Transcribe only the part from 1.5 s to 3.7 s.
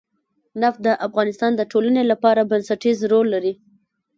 د ټولنې لپاره بنسټيز رول لري.